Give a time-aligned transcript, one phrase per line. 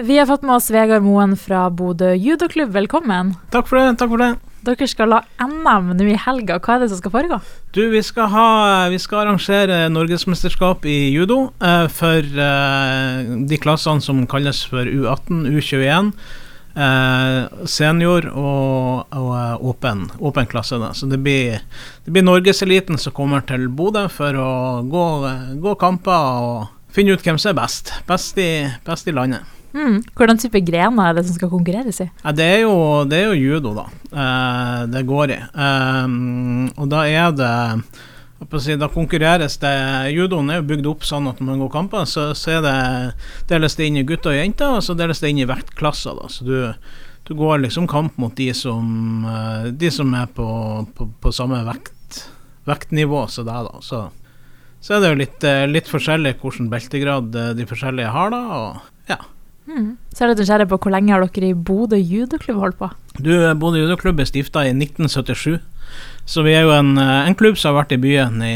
[0.00, 2.70] Vi har fått med oss Vegard Moen fra Bodø judoklubb.
[2.70, 3.32] Velkommen.
[3.50, 3.96] Takk for det.
[3.98, 4.28] takk for det.
[4.62, 6.60] Dere skal la NM nå i helga.
[6.62, 7.38] Hva er det som skal foregå?
[7.74, 8.44] Du, Vi skal, ha,
[8.92, 15.42] vi skal arrangere norgesmesterskap i judo eh, for eh, de klassene som kalles for U18,
[15.50, 16.14] U21,
[16.78, 20.78] eh, senior og, og eh, åpen, åpen klasse.
[20.78, 20.94] Da.
[20.94, 21.58] Så det blir,
[22.06, 24.50] det blir norgeseliten som kommer til Bodø for å
[24.86, 25.06] gå,
[25.58, 27.96] gå kamper og finne ut hvem som er best.
[28.06, 28.52] Best i,
[28.86, 29.57] best i landet.
[29.78, 29.98] Mm.
[30.18, 32.08] Hvordan type grener er det som skal konkurreres i?
[32.24, 33.86] Ja, det, er jo, det, er jo, judo, da.
[34.10, 35.38] Eh, det går i.
[35.38, 36.14] Eh,
[36.74, 37.52] og da er det
[38.38, 39.72] da konkurreres det
[40.14, 42.74] Judoen er jo bygd opp sånn at når man går kamper, så, så det,
[43.50, 46.14] deles det inn i gutter og jenter, og så deles det inn i vektklasser.
[46.14, 46.30] Da.
[46.30, 46.58] Så du,
[47.26, 50.46] du, går liksom kamp mot de som, eh, de som er på,
[50.94, 52.22] på, på samme vekt,
[52.70, 53.66] vektnivå som deg.
[53.72, 53.82] Da.
[53.82, 54.04] Så,
[54.80, 58.44] så er det jo litt, eh, litt forskjellig hvilken beltegrad eh, de forskjellige har, da.
[58.62, 58.94] Og.
[59.68, 59.96] Mm.
[60.14, 62.90] Så er det nysgjerrig på hvor lenge har dere i Bodø judoklubb holdt på?
[63.20, 65.58] Du, Bodø judoklubb er stifta i 1977,
[66.28, 68.54] så vi er jo en, en, klubb som har vært i byen i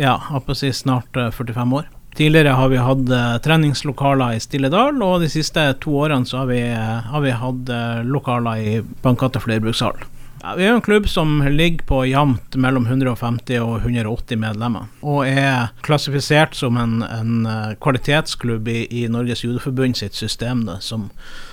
[0.00, 0.16] ja,
[0.56, 1.90] si snart 45 år.
[2.16, 6.50] Tidligere har vi hatt uh, treningslokaler i Stilledal, og de siste to årene så har
[6.50, 7.72] vi, uh, har vi hatt
[8.04, 9.96] lokaler i Bankgata flerbrukshall.
[10.42, 15.20] Ja, vi er en klubb som ligger på jevnt mellom 150 og 180 medlemmer, og
[15.28, 21.12] er klassifisert som en, en eh, kvalitetsklubb i, i, Norges judoforbund sitt system, da, som,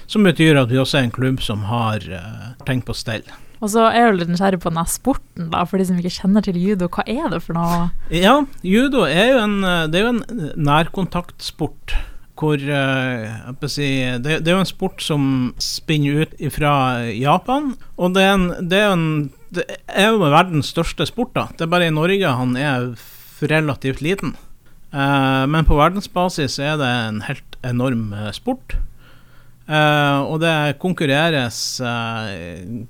[0.09, 3.29] som, betyr at vi også er en klubb som har uh, tenkt på stell.
[3.61, 6.49] Og så er jeg litt nysgjerrig på denne sporten, da, for de som ikke kjenner
[6.49, 6.89] til judo.
[6.89, 7.91] Hva er det for noe?
[8.09, 10.23] Ja, judo er jo en, er jo en
[10.57, 11.93] nærkontaktsport
[12.39, 13.87] hvor uh, si,
[14.23, 15.23] det, det, er jo en sport som
[15.59, 16.73] spinner ut fra
[17.11, 17.73] Japan.
[17.99, 19.07] Og det er, en, det, er en,
[19.51, 21.33] det er, jo verdens største sport.
[21.35, 21.47] da.
[21.55, 22.93] Det er bare i Norge han er
[23.43, 24.37] relativt liten.
[24.91, 28.77] Eh, men på verdensbasis er det en helt enorm sport.
[28.77, 28.79] sport.
[29.69, 31.59] og det konkurreres,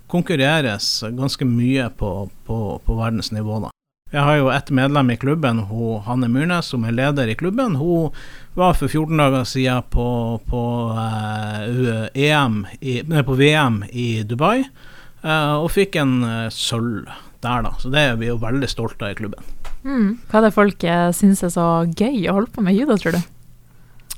[0.08, 3.66] konkurreres ganske mye på, på, på verdensnivå.
[3.66, 3.74] da.
[4.10, 7.76] Jeg har jo et medlem i klubben, hun, Hanne Myrnes, som er leder i klubben.
[7.78, 8.16] Hun
[8.58, 10.08] var for 14 dager siden på,
[10.50, 10.62] på,
[10.98, 17.06] uh, EM i, nei, på VM i Dubai uh, og fikk en uh, sølv
[17.46, 17.76] der, da.
[17.78, 19.46] Så det er vi jo veldig stolte av i klubben.
[19.86, 20.18] Mm.
[20.32, 23.22] Hva er det folk syns er så gøy å holde på med judo, tror du?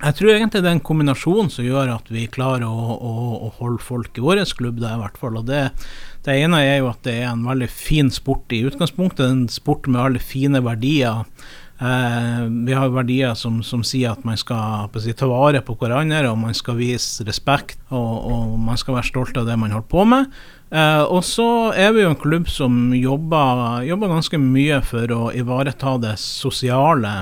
[0.02, 3.50] Jeg tror egentlig det er en kombinasjon som gjør at vi klarer å, å, å
[3.60, 5.38] holde folk i vår klubb Det, i hvert fall.
[5.38, 5.68] Og det,
[6.26, 9.28] det, ene er jo at det er en veldig fin sport i utgangspunktet.
[9.28, 11.22] En sport med veldig fine verdier.
[11.82, 16.24] Eh, vi har verdier som, som, sier at man skal si, ta vare på hverandre,
[16.32, 19.92] og man skal vise respekt, og, og man skal være stolt av det man holder
[19.94, 20.34] på med.
[20.74, 21.48] Eh, og så
[21.78, 27.20] er vi jo en klubb som jobber, jobber ganske mye for å ivareta det sosiale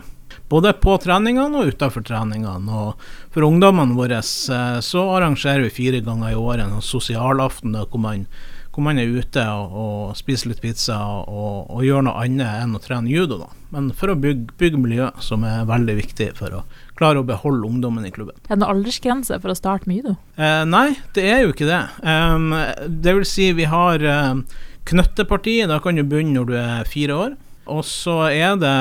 [0.50, 2.74] både på treningene og utenfor treningene.
[2.74, 8.02] Og for ungdommene våre eh, så arrangerer vi fire ganger i året en sosialaften hvor
[8.02, 8.26] man,
[8.74, 12.78] hvor man er ute og, og, spiser litt pizza og, og, gjør noe annet enn
[12.78, 13.40] å trene judo.
[13.44, 13.50] da.
[13.76, 16.64] Men for å bygge, bygge miljø, som er veldig viktig for å
[17.00, 18.40] klare å beholde ungdommen i klubben.
[18.48, 20.16] Er det noen aldersgrense for å starte med judo?
[20.42, 21.84] Eh, nei, det er jo ikke det.
[22.02, 22.50] Um,
[22.90, 24.02] det vil si, vi har
[24.34, 24.42] um,
[24.90, 25.70] knøttepartiet.
[25.70, 27.38] Da kan du begynne når du er fire år.
[27.70, 28.74] Og så er det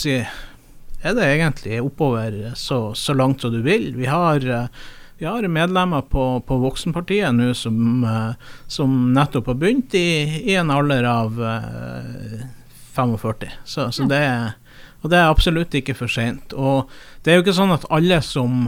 [0.00, 0.18] si,
[1.02, 3.92] er det egentlig oppover så, så langt som du vil.
[3.96, 4.42] Vi har,
[5.18, 8.06] vi har medlemmer på, på Voksenpartiet nå som,
[8.66, 10.08] som, nettopp har begynt i,
[10.50, 11.38] i en alder av
[12.98, 13.52] 45.
[13.64, 14.24] Så, så det
[14.98, 16.54] og det er absolutt ikke for seint.
[16.58, 16.90] Og
[17.22, 18.66] det er jo ikke sånn at alle som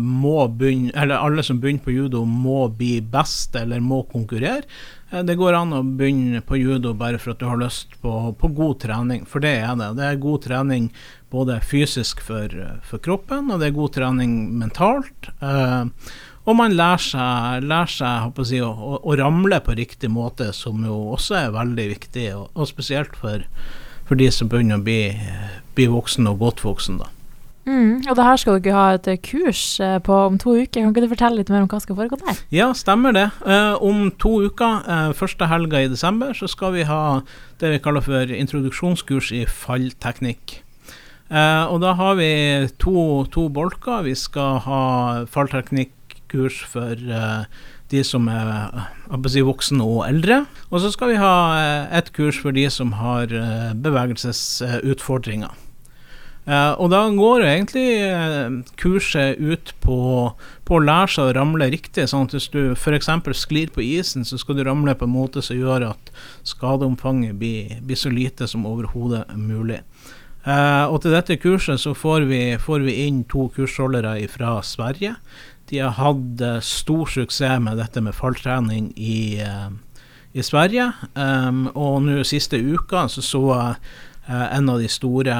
[0.00, 4.64] må begynne, eller alle som begynner på judo, må bli best eller må konkurrere.
[5.10, 8.52] Det går an å begynne på judo bare for at du har lyst på, på
[8.56, 9.90] god trening, for det er det.
[9.98, 10.88] Det er god trening
[11.30, 12.54] både fysisk for,
[12.86, 15.30] for kroppen, og det er god trening mentalt.
[15.40, 16.10] Eh,
[16.48, 20.82] og man lærer seg, lærer seg si, å, å, å, ramle på riktig måte, som
[20.86, 23.44] jo også er veldig viktig, og, og spesielt for,
[24.08, 25.02] for, de som begynner å bli,
[25.76, 27.00] bli voksen og godt voksen.
[27.02, 27.10] da.
[27.68, 30.80] Mm, og det her skal dere ha et kurs eh, på om to uker.
[30.80, 32.40] Kan ikke du fortelle litt mer om hva som skal foregå der?
[32.56, 33.28] Ja, stemmer det.
[33.44, 37.20] Eh, om to uker, eh, første helga i desember, så skal vi ha
[37.60, 40.62] det vi kaller for introduksjonskurs i fallteknikk.
[41.30, 42.30] Eh, og da har vi
[42.82, 44.02] to, to, bolker.
[44.02, 44.82] Vi skal ha
[45.30, 47.44] fallteknikkurs for eh,
[47.94, 48.88] de som er
[49.30, 50.42] si, voksne og eldre.
[50.70, 55.66] Og så skal vi ha eh, et kurs for de som har eh, bevegelsesutfordringer.
[56.50, 57.84] Og da går egentlig
[58.80, 59.98] kurset ut på,
[60.66, 62.08] på, å lære seg å ramle riktig.
[62.10, 63.10] sånn at Hvis du f.eks.
[63.38, 66.10] sklir på isen, så skal du ramle på en måte som gjør at
[66.48, 69.78] skadeomfanget blir, blir så lite som overhodet mulig.
[70.40, 75.18] Uh, og til dette kurset så får vi, får vi inn to kursholdere fra Sverige.
[75.68, 79.68] De har hatt uh, stor suksess med dette med falltrening i, uh,
[80.32, 80.90] i Sverige.
[81.12, 83.44] Um, og nå siste uka så så
[84.30, 85.34] en av de store,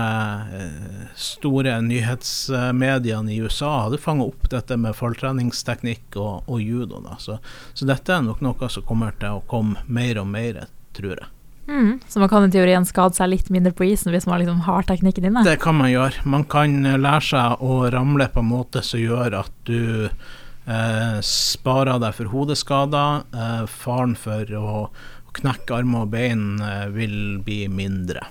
[1.15, 6.99] store nyhetsmediene i USA hadde fanga opp dette med falltreningsteknikk og, og judo.
[7.23, 7.37] Så,
[7.71, 10.65] så, dette er nok noe som kommer til å komme mer og mer,
[10.97, 11.31] tror jeg.
[11.71, 14.65] Mm, så man kan i teorien skade seg litt mindre på isen hvis man liksom
[14.67, 15.45] har teknikken inne?
[15.47, 16.25] Det kan man gjøre.
[16.27, 22.03] Man kan lære seg å ramle på en måte som gjør at du eh, sparer
[22.03, 23.23] deg for hodeskader.
[23.31, 24.85] Eh, faren for å,
[25.31, 28.25] knekke armer og bein eh, vil bli mindre.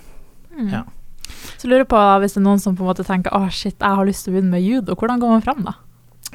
[0.52, 0.66] Mm.
[0.68, 0.82] Ja.
[1.56, 3.96] Så lurer på, hvis det er noen som på en måte tenker å shit, jeg
[3.96, 5.78] har lyst til å begynne med judo, hvordan går man fram da?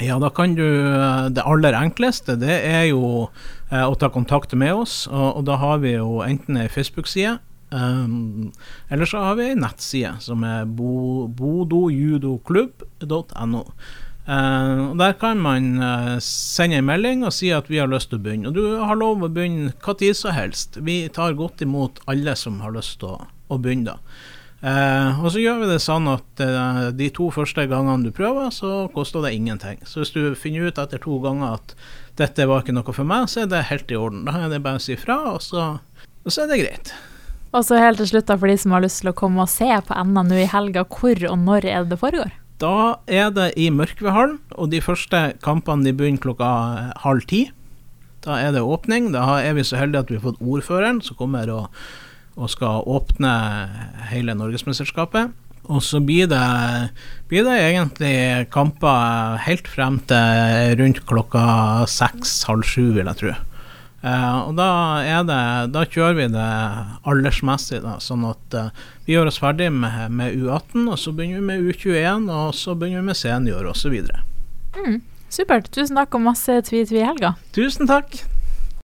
[0.03, 3.29] Ja, da kan du eh, Det aller enkleste, det er jo
[3.71, 5.07] eh, å ta kontakt med oss.
[5.07, 7.39] Og, og da har vi jo enten ei Facebook-side,
[7.71, 8.51] um,
[8.91, 13.63] eller så har vi ei nettside som er bo, bodojudoklubb.no.
[14.25, 18.09] Uh, og Der kan man uh, sende en melding og si at vi har lyst
[18.11, 18.47] til å begynne.
[18.49, 20.77] Og du har lov å begynne hva tid som helst.
[20.83, 23.93] Vi tar godt imot alle som har lyst til å, å begynne.
[23.93, 23.97] da.
[24.65, 28.49] Eh, og så gjør vi det sånn at eh, de to første gangene du prøver,
[28.53, 29.77] så koster det ingenting.
[29.85, 31.75] Så hvis du finner ut etter to ganger at
[32.17, 34.23] dette var ikke noe for meg, så er det helt i orden.
[34.25, 35.75] Da er det bare å si fra, og så,
[36.25, 36.95] og så er det greit.
[37.55, 39.51] Og så helt til slutt, da, for de som har lyst til å komme og
[39.51, 42.33] se på NM nå i helga, hvor og når er det det foregår?
[42.63, 46.49] Da er det i Mørkvedhallen, og de første kampene de begynner klokka
[47.03, 47.45] halv ti.
[48.25, 49.11] Da er det åpning.
[49.13, 51.67] Da er vi så heldige at vi har fått ordføreren som kommer og
[52.35, 53.31] og skal åpne
[54.11, 55.33] hele Norgesmesterskapet.
[55.65, 56.43] Og så blir det,
[57.31, 61.45] blir det egentlig kamper helt frem til rundt klokka
[61.89, 63.33] seks-halv sju, vil jeg tro.
[64.05, 64.69] Eh, og da,
[65.25, 65.39] det,
[65.73, 66.49] da, kjører vi det
[67.09, 71.41] aldersmessig, da, sånn at eh, vi gjør oss ferdig med, med, U18, og så begynner
[71.41, 73.97] vi med U21, og så begynner vi med senior osv.
[74.77, 75.01] Mm,
[75.33, 75.73] supert.
[75.73, 77.33] Tusen takk og masse tvi-tvi i helga.
[77.57, 78.21] Tusen takk.